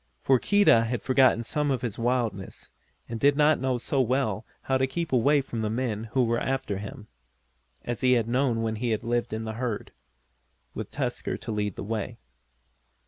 [0.23, 2.71] For Keedah had forgotten some of his wildness,
[3.07, 6.39] and did not know so well how to keep away from the men who were
[6.39, 7.05] after him,
[7.85, 9.91] as he had known when he lived in the herd,
[10.73, 12.17] with Tusker to lead the way.